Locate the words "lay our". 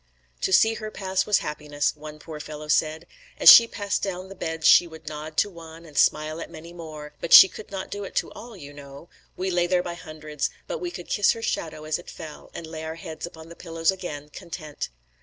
12.65-12.95